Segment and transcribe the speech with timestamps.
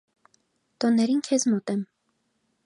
[0.85, 1.85] տոներին քեզ մոտ եմ: